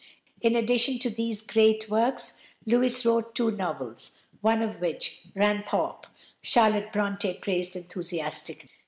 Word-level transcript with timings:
In 0.41 0.55
addition 0.55 0.97
to 0.97 1.11
these 1.11 1.43
great 1.43 1.87
works 1.87 2.33
Lewes 2.65 3.05
wrote 3.05 3.35
two 3.35 3.51
novels, 3.51 4.19
one 4.41 4.63
of 4.63 4.81
which, 4.81 5.27
"Ranthorpe," 5.35 6.07
Charlotte 6.41 6.91
Brontë 6.91 7.39
praised 7.41 7.75
enthusiastically. 7.75 8.71